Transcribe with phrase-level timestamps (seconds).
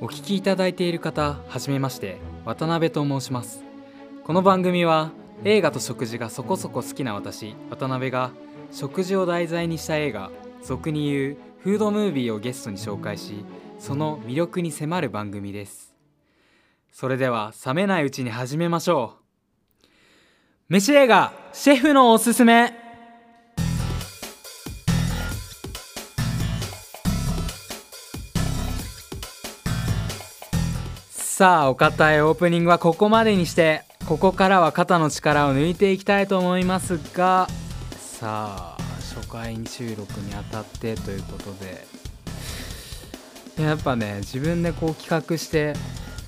[0.00, 3.64] お聞きいただいている方はじめまして渡辺と申します。
[4.24, 5.10] この番組は
[5.44, 8.30] 映画と食事がそこそこ好きな私渡辺が
[8.70, 10.30] 食事を題材にした映画
[10.62, 13.44] 俗に言うフードムービーをゲストに紹介し
[13.78, 15.94] その魅力に迫る番組です。
[16.92, 19.16] それでは冷めないうちに始めましょ
[19.82, 19.86] う。
[20.68, 22.85] 飯映画シェフのおすすめ。
[31.36, 37.46] さあお堅いオープニングはここまでにしてここからは肩の力を抜いていきたいと思いますが
[37.98, 38.82] さあ
[39.14, 41.86] 初回収録にあたってということで。
[43.62, 45.74] やっぱね自分でこう企画して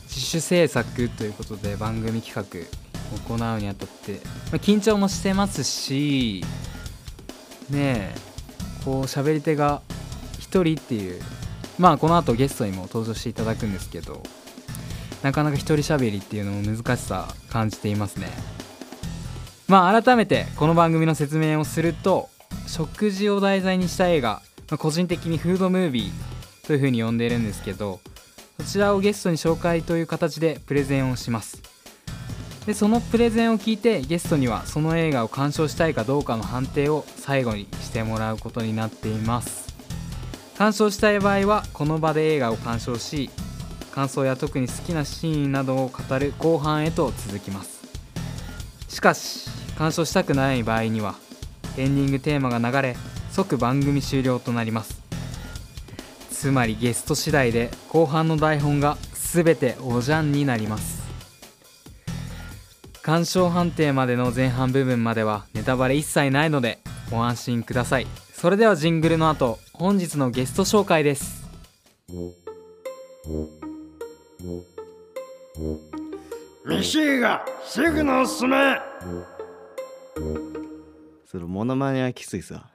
[0.08, 4.18] 自主制作ということで番組企画行うにあたって、ま
[4.52, 6.44] あ、緊張もしてますし
[7.70, 8.14] ねえ
[8.84, 9.80] こう喋り手が
[10.50, 11.22] 1人っていう
[11.78, 14.22] まあこの後ゲストにも登場していただくんですけど
[15.22, 18.28] なかなか一人喋りっていうのも難しさ感じていますね。
[19.66, 22.28] まあ改めてこの番組の説明をすると
[22.66, 28.00] 食事を題材にした映画、まあ、個人的にフードムービーというふうに呼んでいるんですけど
[28.56, 31.62] こちらをゲストに紹介という形でプレゼンをします。
[32.66, 39.74] でそのプレゼンを聞いてゲストにはその映画を鑑賞したいかどうかの判定を最後にしてもらうことになっています。
[40.58, 43.30] 鑑賞したい場合はこの場で映画を鑑賞し
[43.92, 47.78] 感想や特に好きなシーンなどを語る後半へと続きます。
[48.88, 51.14] しかし鑑賞したくない場合には
[51.76, 52.96] エンディングテーマが流れ
[53.30, 55.00] 即番組終了となります。
[56.30, 58.96] つまりゲスト次第で後半の台本が
[59.32, 60.98] 全ておじゃんになります。
[63.02, 66.78] 鑑賞判定までの前半部分まではネタバレ一切ないので
[67.10, 68.06] ご安心ください。
[68.32, 71.44] それではジングルの後本日のゲスト紹介です。
[76.64, 78.78] 飯映画シェフのおすすめ。
[81.26, 82.70] そのモノマネはきついさ。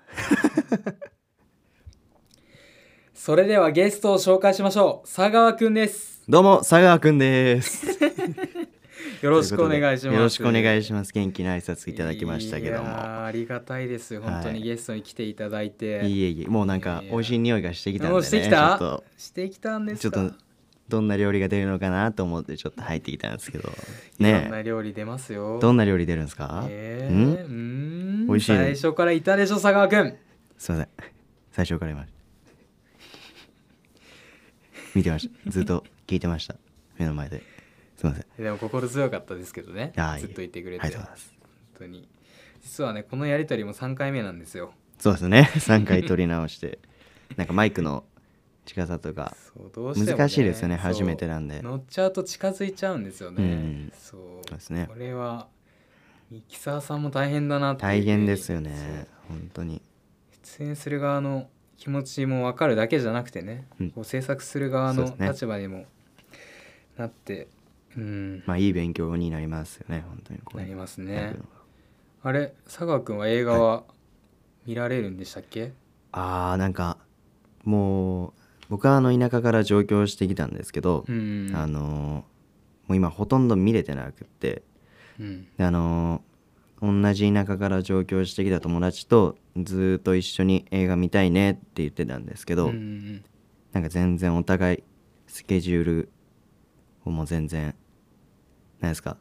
[3.16, 5.08] それではゲストを紹介しましょう。
[5.08, 6.22] 佐川くんです。
[6.28, 7.88] どうも佐川くんです。
[9.24, 10.16] よろしくお願いします。
[10.16, 11.14] よろしくお願いします。
[11.14, 12.90] 元気な挨拶いただきましたけども。
[12.90, 14.20] ありがたいです。
[14.20, 18.78] 本当にはいゲストに来ていただいて、いえいえもうなんか美味しい匂いがしてきたんでおねしてきた？
[18.78, 20.53] ちょっしてきたんでとちょっすかと
[20.94, 23.68] どんな料理が出るのかなと思ってちょっと入ってきたんですけど。
[24.20, 25.58] いろんねな料理出ますよ。
[25.60, 27.34] どんな料理出るんですか、えー、ん？
[27.34, 28.28] うーん。
[28.28, 28.58] 美味しいね。
[28.60, 30.16] 最初からいたでしょ佐川くん
[30.60, 30.88] すいません。
[31.52, 32.06] 最初から今
[34.94, 35.50] 見てました。
[35.50, 36.58] ずっと聞いてました。
[37.00, 37.42] 目の前で。
[37.98, 38.26] すいません。
[38.38, 39.94] でも心強かったですけどね。
[40.20, 40.86] ずっといてくれて。
[40.86, 41.34] ありがとうございます。
[41.80, 42.08] 本当に。
[42.62, 44.74] 実はねこのやりとりも3回目なんですよ。
[45.00, 45.50] そうですね。
[45.56, 46.78] 3回撮り直して。
[47.36, 48.04] なんかマイクの
[48.66, 49.36] 近さとか
[49.76, 51.62] 難しいですよね初めてなんで。
[51.62, 54.50] 乗っちゃうと近づいちゃうんですよね、うんそう。
[54.50, 54.88] ですね。
[54.90, 55.48] これは
[56.32, 59.82] ミキサーさんも大変だな大変ですよね本当に。
[60.44, 63.92] 出演する側の気持ちも分かるだけじゃなくてね、うん。
[63.92, 65.86] こう制作する側の立場にも
[66.98, 67.48] なって
[67.98, 68.44] うん。
[68.46, 70.40] まあいい勉強になりますよね本当に。
[70.56, 71.36] なりますやね
[72.22, 73.84] あれ佐川君は映画は
[74.66, 75.74] 見られるんでしたっけ、
[76.14, 76.98] あーなんか
[77.66, 78.34] もう
[78.70, 82.34] 僕はあの田舎から上京してきたんですけど、うんあのー
[82.88, 84.62] もう今ほとんど見れてなくって
[85.20, 85.48] うん。
[85.58, 86.34] であのー
[87.04, 93.24] 同じ田舎から上京してきた友達とずーっと一緒に映画見たいねって言ってたんですけど、うんうん
[93.72, 94.84] なんか全然お互い
[95.26, 96.10] スケジュール
[97.06, 97.74] をもう全然
[98.82, 99.18] 何ですか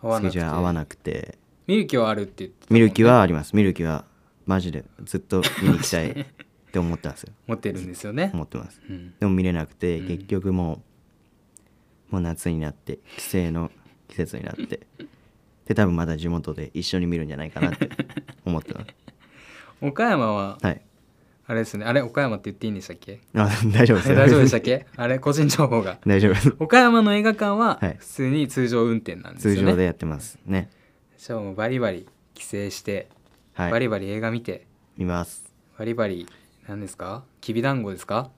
[0.00, 0.30] スケ合わなくて。
[0.30, 1.38] ジュール合わなくて。
[1.66, 2.80] 見る気はあるって言ってたもんね。
[2.80, 4.04] 見る気はあります見る気は。
[4.46, 4.84] マジで。
[5.04, 6.26] ずっと見に行きたい
[6.72, 7.34] って思ってますよ。
[7.46, 8.30] 持ってるんですよね。
[8.32, 8.80] 思ってます。
[8.88, 9.12] うん。
[9.20, 10.08] でも見れなくて、うん。
[10.08, 10.82] 結局も
[12.10, 13.70] うもう夏になって帰省の
[14.08, 14.80] 季節になって。
[15.66, 17.90] で多分また地元で一緒に見るんじゃないかなって
[18.46, 18.86] 思ってます。
[19.82, 20.80] 岡山ははい。
[21.46, 21.84] あれですね。
[21.84, 23.20] あれ岡山って言っていいんでしたっけ？
[23.34, 24.08] あ大丈夫です。
[24.08, 24.86] よ大丈夫でしたっけ？
[24.96, 25.98] あれ個人情報が。
[26.06, 26.54] 大丈夫です。
[26.58, 27.96] 岡山の映画館ははい。
[27.98, 30.70] 普通に通常運転なんですよね、通常でやってますね。
[31.18, 33.08] じゃあもうバリバリ帰省して、
[33.52, 33.70] はい。
[33.70, 34.66] バリバリ映画見て
[34.96, 35.52] 見ます。
[35.78, 36.26] バリバリ
[36.68, 37.24] 何ですか？
[37.40, 38.30] きびだんごですか？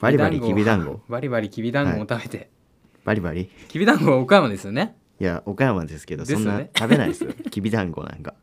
[0.00, 1.00] バリバリきびだんご。
[1.08, 2.50] バリバリきびだんごを食べて、
[3.04, 3.50] バリバリ？
[3.68, 4.96] きびだんごは岡山ですよね？
[5.20, 7.32] いや岡山ですけどそんな食べないですよ。
[7.50, 8.34] きびだんごなんか。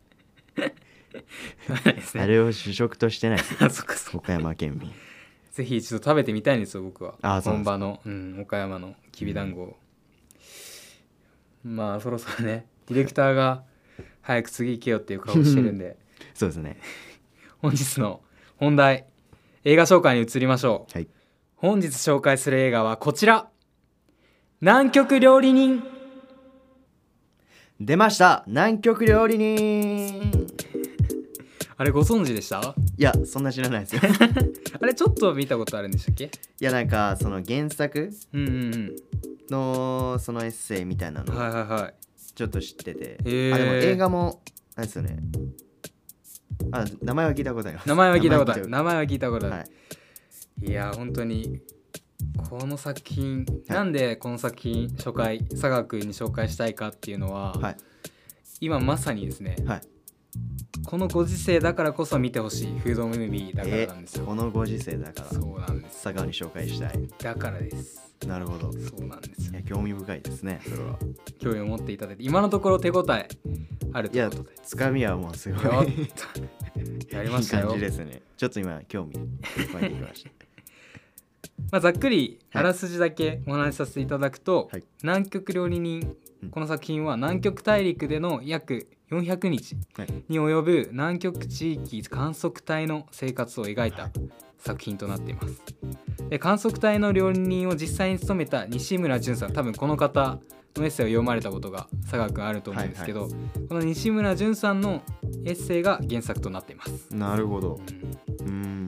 [2.17, 3.53] あれを主食としてないです。
[3.63, 3.69] よ
[4.19, 4.91] 岡山県民。
[5.51, 7.15] ぜひ一度食べてみたいんですよ僕は。
[7.21, 9.77] あ本場の、うん、岡山のきびだんごを、
[11.63, 13.63] まあそろそろねディレクターが
[14.21, 15.97] 早く次行けよっていう顔してるんで。
[16.33, 16.77] そうですね。
[17.59, 18.19] 本日の
[18.57, 19.05] 本題。
[19.63, 20.93] 映画紹介に移りましょう。
[20.93, 21.07] はい。
[21.55, 23.49] 本日紹介する映画はこちら。
[24.61, 25.83] 南極料理人。
[27.79, 28.43] 出ました。
[28.47, 30.31] 南極料理人。
[31.77, 32.73] あれご存知でした？
[32.97, 34.01] いやそんな知らないですよ。
[34.81, 36.25] あれちょっと見たことあるんでしたっけ？
[36.25, 36.29] い
[36.61, 38.09] やなんかその原作？
[39.49, 41.93] のそのエッセイみたいなうんのはいはいはい。
[42.33, 43.53] ちょっと知ってて、へー。
[43.53, 44.41] あでも映画も
[44.75, 45.17] あれですよね
[46.71, 47.89] あ名前は聞いたことあります。
[47.89, 48.61] 名前は聞いたことある。
[48.63, 49.65] 名名前は聞いたことある、前は
[50.61, 51.61] い、や本当に
[52.49, 53.45] この作品、はい。
[53.67, 57.77] なんでこの作品初回佐川君に紹介したいかっていうのは、はい。
[58.61, 59.81] 今まさにですね、はい
[60.83, 65.29] このご時世だからこそ見てほしいフードムービーだからなんですよ、このご時世だから。
[65.29, 67.07] そうなんです佐川に紹介したい。
[67.19, 68.13] だからです。
[68.27, 68.71] なるほど。
[68.71, 69.53] そうなんですよ。
[69.53, 70.97] いや興味深いですねそれは。
[71.39, 73.27] 興味を持っていただいて今のところ手応え
[73.93, 74.61] あるいやということで。
[74.63, 75.63] つかみはもうすごい。
[77.11, 77.67] やりまいいしたよ。
[77.69, 78.21] 感じですね。
[78.37, 79.15] ちょっと今興味
[79.73, 80.29] 湧いてきました。
[81.71, 82.63] まあ、ざっくりはい。
[82.63, 84.83] あらすじだけお話しさせていただくと、はい。
[85.03, 86.49] 南極料理人うん。
[86.49, 90.23] この作品は南極大陸での約400日はい。
[90.29, 94.09] に及ぶ南極地域観測隊の生活を描いた
[94.57, 95.61] 作品となっています。
[96.29, 100.39] で観測隊の料理人を実際に務めた西村淳さん多分この方
[100.75, 103.29] のエッセイを読まれたことが佐川君あると思うんですけど、
[103.69, 105.03] この西村淳さんの
[105.45, 107.79] エッセイが原作となっています、なるほど。
[108.39, 108.47] うん。
[108.47, 108.87] うん。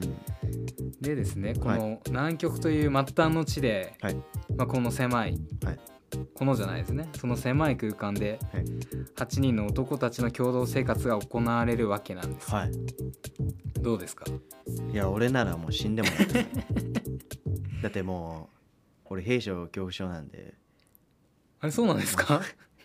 [1.00, 4.16] でですねこの南極という末端の地で、はい。
[4.56, 5.78] まあ、この狭い、はい
[6.34, 7.08] このじゃないですね。
[7.18, 8.64] その狭い空間ではい。
[8.64, 12.72] 8人の男たちの共同生活が行われるわけなんです、はい。
[13.80, 14.24] どうですか？
[14.92, 16.46] いや俺ならもう死んでもやって
[17.82, 18.50] だっても
[19.04, 20.54] う俺兵所恐怖症なんで。
[21.60, 22.42] あれそうなんですか？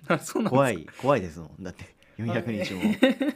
[0.07, 1.63] あそうなんですか怖い怖いですもん。
[1.63, 2.81] だって400日も。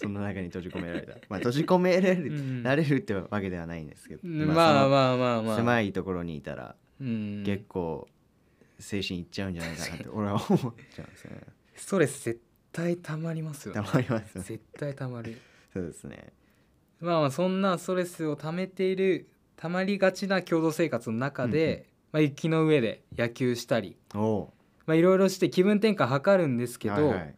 [0.00, 1.14] その中に閉じ込められた。
[1.28, 2.62] まあ閉じ込められる、うん。
[2.62, 5.42] られるってわけではないんですけど、うんまあまあまあ。
[5.42, 7.42] まあ狭いところにいたらうん。
[7.44, 8.08] 結構
[8.78, 10.46] 精神いっちゃうんじゃないかなって俺は思っ
[10.94, 11.40] ちゃうんですよね。
[11.74, 12.40] ストレス絶
[12.72, 13.82] 対たまりますよね。
[13.82, 14.44] たまりますね。
[14.44, 15.40] 絶対たまる。
[15.72, 16.32] そうですね。
[17.00, 24.48] まあまあそんなストレスを溜めているたまりがちな共同生活の中で、まあ、雪の上で野球したりま
[24.88, 27.34] あいろいろして気分転換図るんですけど、はいはい。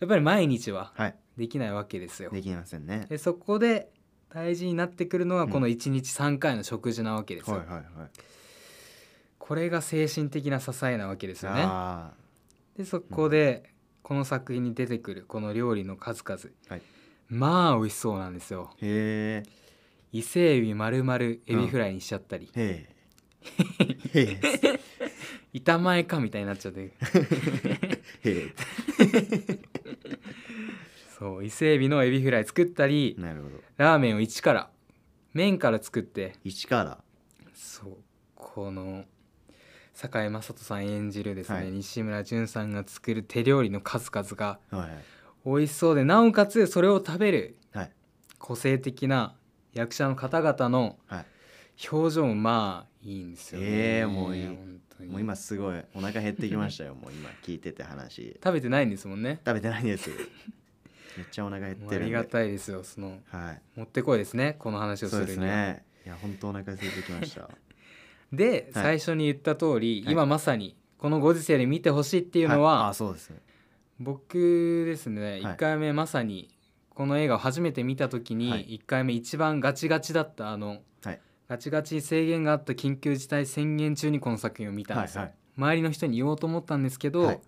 [0.00, 1.14] やっぱり毎日ははい。
[1.36, 2.30] できないわけですよ。
[2.30, 3.06] できませんね。
[3.08, 3.90] でそこで
[4.28, 7.56] 大事になってくるのがうんこの1日3回の食事なわけですよ。
[7.58, 7.86] はいはいはい
[9.52, 11.60] これが精神的な支えなわけですよね。
[11.62, 12.12] あ
[12.74, 16.40] でそこでこの作品に出てくるこの料理の数々、
[16.70, 16.82] はい。
[17.28, 18.70] まあ美味しそうなんですよ。
[18.80, 19.40] ー。
[19.40, 19.42] へ
[20.10, 22.88] 伊勢海老丸々エビフライにしちゃったり、え
[23.42, 23.82] へ
[24.14, 24.80] えへえ
[25.52, 26.94] 板前かみたいになっちゃって。
[31.18, 33.60] そう伊勢海老のエビフライ作ったりなるほど。
[33.76, 34.70] ラーメンを一から
[35.34, 36.36] 麺から作って。
[36.42, 37.04] 一から。
[37.52, 37.98] そう
[38.34, 39.04] この
[40.08, 41.70] 堺雅人さん演じるですね、はい。
[41.70, 44.88] 西村淳さんが作る手料理の数々がはい
[45.44, 47.90] 美味しそうでなおかつそれを食べるはい。
[48.38, 49.34] 個性的な
[49.74, 51.26] 役者の方々のはい。
[51.90, 53.66] 表情もまあいいんですよね。
[53.66, 55.82] ええもうもう今すごい。
[55.94, 56.94] お腹減ってきましたよ。
[56.94, 58.38] もう今聞いてて話。
[58.44, 59.40] 食べてないんですもんね。
[59.44, 60.10] 食べてないんです。
[61.16, 62.84] めっちゃお腹減ってるありがたいですよ。
[62.84, 63.78] そのはい。
[63.78, 64.54] もってこいですね。
[64.58, 65.56] この話をすそうでするには。
[65.56, 65.84] ね。
[66.04, 67.48] いや本当お腹空いてきました
[68.32, 68.84] で、はい。
[68.84, 70.12] 最初に言った通り、はい。
[70.12, 72.90] 今まさにこのご時世で見てほしいっていうのは、い。
[72.90, 73.30] あそうです。
[73.30, 73.36] ね
[74.00, 75.42] 僕ですねはい。
[75.42, 76.48] 1回目まさに
[76.90, 78.80] この映画を初めて見た時にはい。
[78.82, 81.20] 1回目一番ガチガチだったあのはい。
[81.48, 85.36] ガチガチ制限があった緊急事態宣言中にこの作品を見たんですよ、はいはい。
[85.56, 87.40] 周りの人に言おうと思ったんですけど、はい。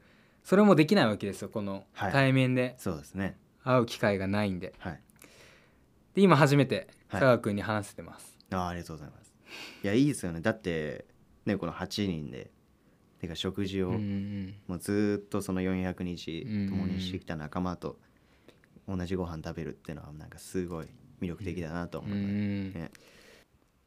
[0.45, 2.13] それもできないわけですよこのはい。
[2.13, 2.75] 対面で。
[2.79, 3.37] そうですね。
[3.65, 4.75] 会う機会がないんで。
[4.79, 5.01] はい。
[6.15, 7.21] で今初めてはい。
[7.21, 9.34] 佐川君に話せてます、あありがとうございます
[9.83, 10.41] いやいいですよね。
[10.41, 11.05] だって
[11.47, 12.51] ねこの8人で
[13.21, 13.97] てか食事を、も
[14.77, 17.97] うずーっとその400日うん共にしてきた仲間と
[18.89, 20.87] 同じご飯食べるっていうのはなんかすごい
[21.21, 22.73] 魅力的だなとう思います、ん。
[22.73, 22.91] ね。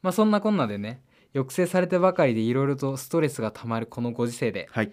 [0.02, 1.02] まあそんなこんなでね
[1.34, 4.92] 抑制されてばかりでいろいろとストレスがたまるこのご時世ではい。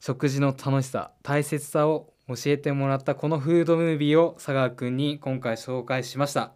[0.00, 6.52] 食事の楽しさ大切さを教えてもらったこのフードムービーを佐川くんに今回紹介しました。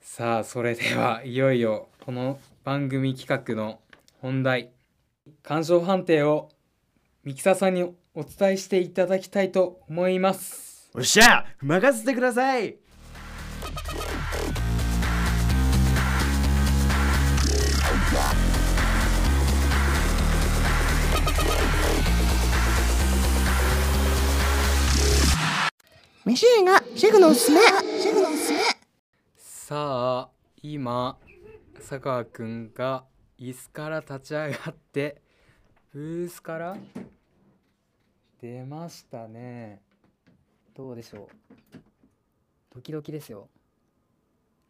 [0.00, 3.80] さあそれではいよいよこの番組企画の
[4.20, 4.72] 本題
[5.42, 6.50] 鑑賞判定を
[7.22, 10.90] ミキサーさんにお伝えしていただきたいと思います。
[10.94, 12.76] おっしゃ任せてください。
[26.26, 27.60] 飯映画シェフのおすすめ。
[27.98, 28.58] シェフのおすすめ。
[29.38, 30.28] さあ
[30.62, 31.16] 今
[31.86, 33.04] 佐川くんが
[33.38, 35.20] 椅子から立ち上がって
[35.92, 36.76] ブースから
[38.40, 39.82] 出ましたね
[40.74, 41.76] どうでしょう？
[42.74, 43.50] ドキドキですよ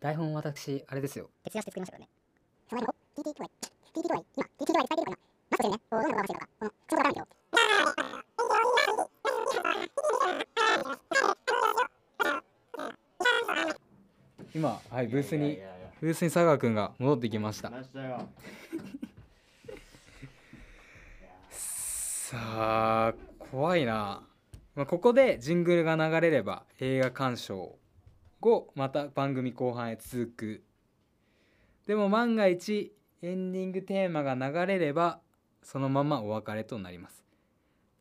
[0.01, 2.11] 台本私あれですよ徹夜して作りましたからね。
[2.69, 5.19] その間も TT TT 今、TT えてるか
[5.51, 5.79] マスクしてるね。
[5.89, 6.03] か、
[7.13, 7.27] けど。
[14.55, 15.59] 今はいブースに
[16.05, 17.73] ブースに佐川くんが戻ってきました。
[21.49, 22.37] さ
[23.09, 23.15] あ
[23.51, 24.23] 怖いな、
[24.75, 27.79] まあ、ここでジングルが流れれば映画鑑賞
[28.39, 30.63] 後また番組後半へ続く。
[31.87, 32.93] でも万が一
[33.23, 35.21] エンディングテーマが流れれば
[35.63, 37.25] そのままお別れとなります、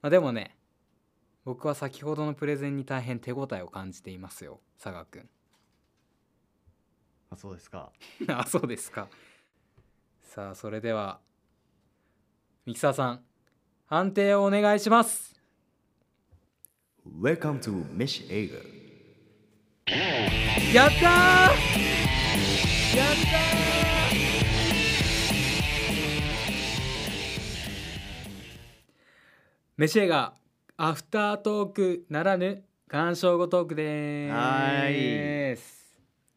[0.01, 0.57] まあ、でもね
[1.45, 5.29] 僕は先ほどのプレゼンに大変手応えを感じていますよ佐賀くん
[7.33, 7.91] あそうですか。
[8.29, 9.07] あそうですか。
[10.21, 11.19] さあそれでは
[12.65, 13.23] ミキサーさん
[13.85, 15.33] 判定をお願いします。
[17.05, 18.55] Welcome to 飯映画
[20.73, 21.01] やったー！
[21.01, 21.53] やったー！
[29.75, 30.35] 飯映画
[30.77, 35.82] アフタートークならぬ鑑賞後トークでーす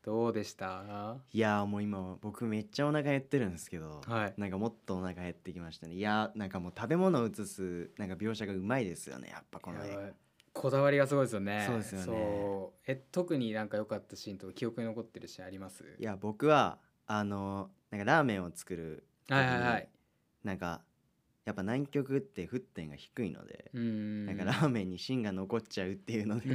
[0.06, 1.16] どうでした？
[1.32, 4.34] いやーもう今僕めっちゃお腹減ってるんですけど、はい。
[4.36, 5.94] なんかもっとお腹減ってきましたね。
[5.94, 10.14] いやーなんかもう食べ物を映すなんか描写がうまいですよねやっぱこの映画やばい。
[10.52, 11.64] こだわりがすごいですよね。
[11.66, 12.68] そうですよね。
[12.86, 15.82] え特になんか良かったシーンとか記憶に残ってるシーンあります？
[15.98, 19.88] いや僕はあのなんかラーメンを作るはいはいはい。
[20.44, 20.82] なんか
[21.46, 24.36] やっぱ南極って沸点が低いので、なん。
[24.36, 26.48] かラーメンに芯が残っちゃうっていうので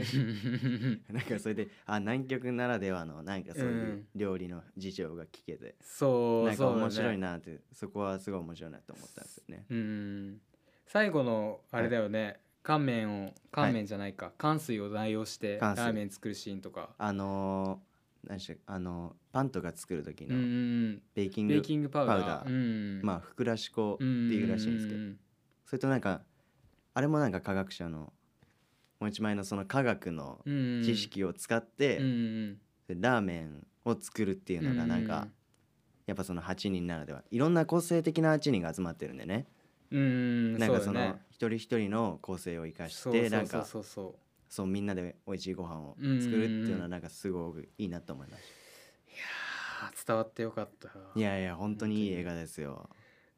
[1.10, 4.08] なんかそれであ南極ならではのなんかそういううん。
[4.16, 9.66] 料理の事情が聞けて、そうなんか面白いなってそこはすごい面白いなと思ったんですよね。
[9.70, 10.42] うん。
[10.88, 16.90] 最後のあれだよね、乾麺を乾麺じゃないか、乾水を代用してラーメン作るシーンとか。
[16.98, 17.91] あのー
[18.28, 23.04] 何でしあのパンとか作る時のんベーキング,、パウダー。
[23.04, 25.18] まあふくらし粉っていうらしいんですけど、うん
[25.66, 26.22] それとなんか
[26.94, 28.12] あれもなんか科学者の
[29.00, 30.42] もう一枚のその科学の
[30.84, 31.98] 知識を使って、
[32.90, 35.34] ラーメンを作るっていうのがなんか、うん
[36.08, 39.46] やっぱその8人ならではいろんな個性的な8人が集まってるんでね。
[39.92, 43.66] なんかその一人一人の個性を生かしそうてなんか
[44.52, 48.42] そうみんなで美味しいご飯を作るっていうのはなんかすごくいいなと思いまし
[49.82, 50.90] あー伝わってよかった。
[50.90, 52.90] たいやいや本当にいい映画ですよ。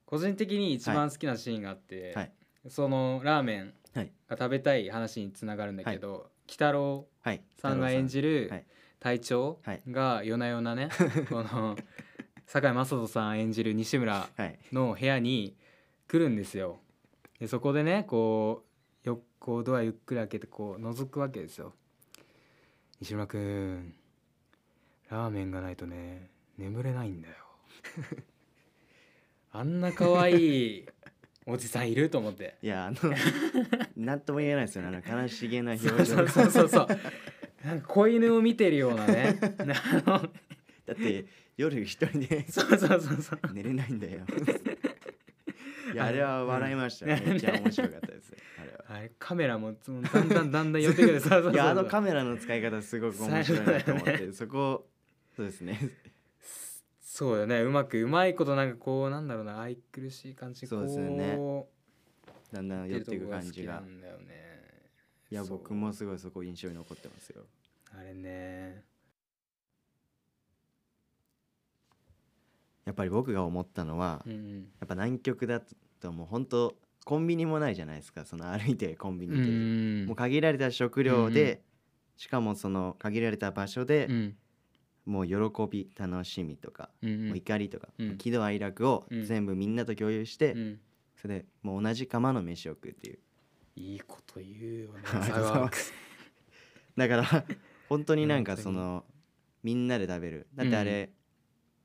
[0.07, 2.31] 個人的に一番好きなシーンがあって、はい。
[2.67, 4.11] そのラーメンはい。
[4.27, 8.65] が食べたい話につながるんだけど、鬼太郎はいさんが演じるはい。
[8.99, 10.89] 隊長はいが夜な夜なね、
[11.29, 11.77] この
[12.47, 14.57] 堺雅人さん演じる西村はい。
[14.71, 15.55] の部屋に
[16.07, 16.79] 来るんですよ。
[17.39, 18.72] でそこでねこうよ
[19.43, 21.73] こうドアゆっくり開けてこう覗くわけですよ。
[23.01, 23.93] 西村くん
[25.09, 27.35] ラーメンがないとね眠れないんだよ。
[29.51, 30.85] あんな可愛い
[31.45, 32.55] おじさんいると思って。
[32.61, 32.97] いやあの
[33.97, 36.87] なんとも言えないですよねあの悲しげな表情がそうそうそうそう。
[37.65, 39.39] なんか子犬を見てるようなね。
[39.41, 39.63] あ
[40.09, 40.31] の
[40.85, 41.25] だって
[41.57, 43.39] 夜一人でそうそうそうそう。
[43.51, 44.21] 寝れないんだよ
[45.93, 48.12] いやあれは笑いましたねめっちゃ面白かった
[48.93, 51.17] あれカメラもつだんだんだんだん寄ってくる。
[51.51, 54.87] いやあのカメラの使い方すごく面白いなと思っ最て、そこ
[55.35, 55.79] そうですね。
[57.01, 57.61] そうよね。
[57.63, 61.35] うまくうまいことなんかこうなんだろうな愛くるしい感じそうですよね。
[61.35, 61.71] こ
[62.51, 63.73] だんだんう寄っていく感じが。
[63.73, 64.61] なんだよね。
[65.31, 67.47] いや僕もすごいそこ印象に残ってますよ。
[67.97, 68.83] あれね。
[72.85, 74.71] やっぱり僕が思ったのは、やうんうん。
[74.83, 75.63] っぱ南極だ
[75.99, 78.25] ともう本当コンビニもないじゃないですか。
[78.25, 80.05] その歩いてコンビニう行ける、ん。
[80.07, 81.59] もう限られた食料で、うんうん。
[82.17, 84.35] しかもその限られた場所で、うん。
[85.05, 85.35] もう喜
[85.69, 88.17] び楽しみとか、うんもう怒りとか、うん。
[88.17, 89.25] 喜怒哀楽をうん。
[89.25, 90.79] 全部みんなと共有して、うん。
[91.15, 93.19] それでもう同じ釜の飯を食うっていう。
[93.75, 94.99] いいこと言うよね
[96.95, 97.45] だから
[97.89, 99.03] 本当になんかその
[99.63, 100.47] みんなで食べる。
[100.53, 101.11] だってあれ、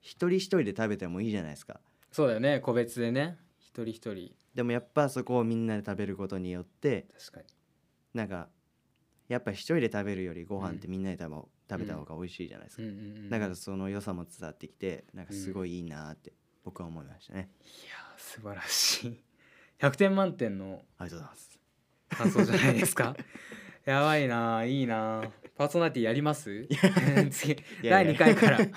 [0.01, 1.81] 一人一人で食べてもいいじゃないですか。
[2.13, 3.39] そうだよね個別でね。
[3.59, 7.47] 一人一人でもやっぱそこをみんなで食べることによって確かに。
[8.13, 8.49] なんか
[9.29, 11.37] やっぱ一人で食べるよりご飯ってみんなで食べ,、
[11.71, 16.33] 食べた方が美味しいじゃないですか、うんうんうんだからその良さも伝わってきてなんかすごいいいなって
[16.65, 19.23] 僕は思いましたね、いやー素晴らしい。
[19.79, 21.59] 100点満点のありがとうございます。
[22.11, 23.17] 感想じゃないですか？
[23.87, 26.67] やばいないいなパーソナリティやります？
[27.31, 28.15] 次いやいや。
[28.15, 28.61] 第2回から。
[28.61, 28.71] い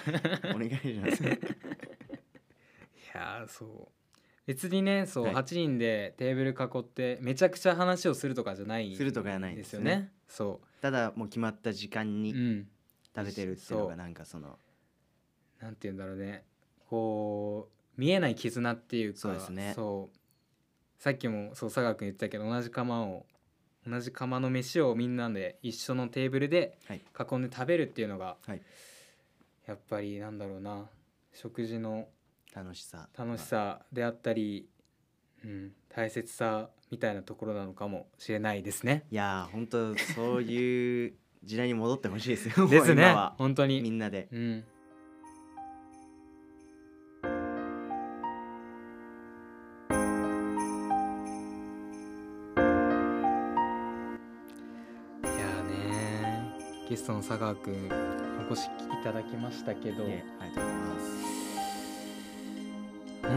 [0.53, 1.23] お願いします。
[3.13, 4.00] やーそう
[4.51, 5.36] 別にねそう、はい。
[5.36, 10.12] 8人でテーブル囲ってめちゃくちゃ話をするとかじゃないするとかじゃないですよね。
[10.27, 12.67] そただもう決まった時間ううにん。
[13.15, 13.88] 食べてるっていうのそう。
[13.89, 14.60] がなんかその
[15.62, 16.43] なんて言うんだろうね。
[16.89, 19.72] こう見えない絆っていうかそうですね。
[19.74, 20.17] そう。
[21.01, 23.25] さっきもそう佐賀君言ってたけど同じ釜を
[23.88, 27.01] 同じ釜の飯をみんなで一緒のテーブルではい。
[27.17, 28.62] 囲んで食べるっていうのが、はい。
[29.65, 30.89] やっぱりなんだろうな。
[31.34, 32.08] 食事の
[32.53, 33.08] 楽しさ。
[33.17, 34.67] 楽しさであったり、
[35.43, 39.05] うん、大切さみたいなところなのかもしれないですね。
[39.10, 43.15] いやー本当そういう時代に戻ってほしいですよ ですね。
[43.38, 43.81] 本当に。
[43.81, 44.27] みんなで。
[44.31, 44.63] うん。
[55.24, 56.53] いやーね
[56.89, 57.89] ゲストの佐川くん
[58.50, 58.70] お越しい
[59.03, 60.80] ただきましたけど、ねありがとうございます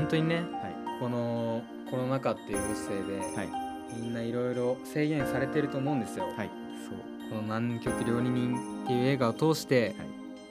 [0.05, 0.35] 本当にね。
[0.35, 0.45] はい。
[1.01, 3.49] このコロナ禍っていうご時世で、はい。
[3.99, 6.27] みんないろいろ制限されてると思うんですよ。
[6.37, 6.51] はい。
[6.87, 7.31] そう。
[7.31, 9.95] この南極料理人っていう映画を通して、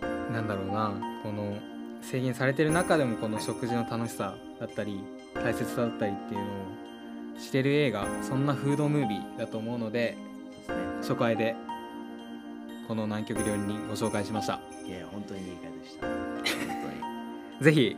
[0.01, 0.33] はい。
[0.33, 0.91] なんだろうな。
[1.22, 1.55] この
[2.01, 5.01] 制限されてる中でもこの食事の楽しさだったり
[5.36, 10.17] 大切さだったりっていうのをしてる映画そんなフードムービーだと思うので
[10.67, 11.55] そうで初回で
[12.89, 14.60] この南極料理人ご紹介しました。
[14.86, 16.07] いや本当にいい回でした。
[16.07, 17.95] 本 ぜひ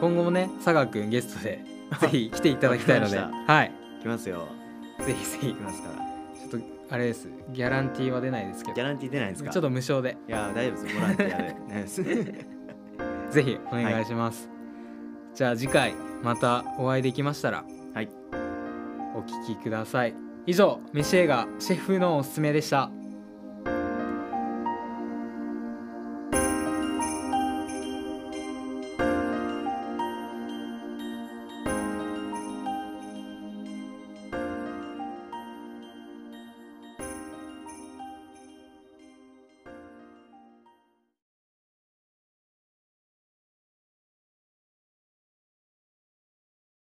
[0.00, 1.62] 今後もね佐賀くんゲストで
[2.00, 3.72] ぜひ来ていただきたいのではい。
[4.02, 4.46] 来ますよ。
[5.04, 6.50] ぜひぜひ来ますから。
[6.50, 7.28] ちょっとあれです。
[7.52, 8.74] ギャランティーは出ないですけど。
[8.76, 9.50] ギャランティー出ないんですか？
[9.50, 10.16] ちょっと無償で。
[10.28, 11.44] いや大丈夫ですボランティアで。
[11.44, 11.84] ね
[13.30, 14.48] ぜひお願いします、
[15.34, 17.64] じゃあ次回またお会いできましたら
[17.94, 18.08] はい。
[19.14, 20.14] お聞きください。
[20.46, 22.90] 以上飯映画シェフのおすすめでした